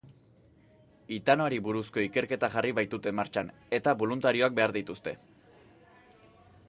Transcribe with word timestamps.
Hitanoari 1.17 1.59
buruzko 1.67 2.01
ikerketa 2.05 2.49
jarri 2.55 2.73
baitute 2.79 3.13
martxan, 3.21 3.53
eta 3.81 3.93
boluntarioak 4.01 4.57
behar 4.61 4.75
dituzte. 4.79 5.15